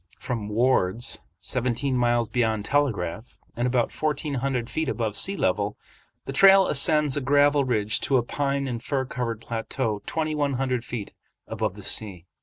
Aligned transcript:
From 0.17 0.49
"Ward's," 0.49 1.21
seventeen 1.41 1.95
miles 1.95 2.27
beyond 2.27 2.65
Telegraph, 2.65 3.37
and 3.55 3.67
about 3.67 3.91
fourteen 3.91 4.33
hundred 4.33 4.67
feet 4.67 4.89
above 4.89 5.15
sea 5.15 5.37
level, 5.37 5.77
the 6.25 6.33
trail 6.33 6.65
ascends 6.65 7.15
a 7.15 7.21
gravel 7.21 7.65
ridge 7.65 7.99
to 8.01 8.17
a 8.17 8.23
pine 8.23 8.67
and 8.67 8.81
fir 8.83 9.05
covered 9.05 9.41
plateau 9.41 10.01
twenty 10.07 10.33
one 10.33 10.53
hundred 10.53 10.83
feet 10.83 11.13
above 11.45 11.75
the 11.75 11.83
sea. 11.83 12.25